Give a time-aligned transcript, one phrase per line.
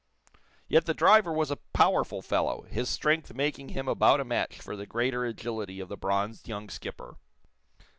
[0.67, 4.75] Yet the driver was a powerful fellow, his strength making him about a match for
[4.75, 7.17] the greater agility of the bronzed young skipper.